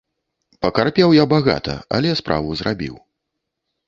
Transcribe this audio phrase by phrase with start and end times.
[0.65, 2.95] Пакарпеў я багата, але справу зрабіў.